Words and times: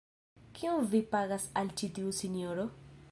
Kiom 0.59 0.87
vi 0.93 1.01
pagas 1.11 1.45
al 1.63 1.71
ĉi 1.83 1.93
tiu 1.99 2.17
sinjoro? 2.23 2.67